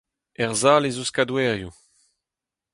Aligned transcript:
Er 0.43 0.51
sal 0.61 0.83
ez 0.89 0.97
eus 0.99 1.11
kadorioù. 1.15 1.71